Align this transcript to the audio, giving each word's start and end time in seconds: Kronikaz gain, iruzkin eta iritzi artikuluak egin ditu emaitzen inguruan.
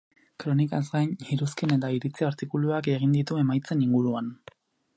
Kronikaz 0.43 0.79
gain, 0.93 1.11
iruzkin 1.35 1.75
eta 1.75 1.91
iritzi 1.97 2.27
artikuluak 2.29 2.89
egin 2.97 3.13
ditu 3.19 3.41
emaitzen 3.43 3.85
inguruan. 3.89 4.33